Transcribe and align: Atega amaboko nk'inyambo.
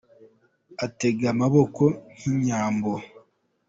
Atega 0.85 1.25
amaboko 1.33 1.83
nk'inyambo. 2.15 2.91